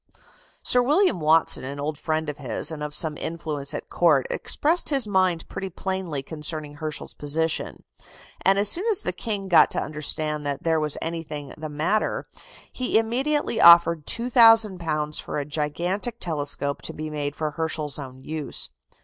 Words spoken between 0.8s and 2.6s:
William Watson, an old friend of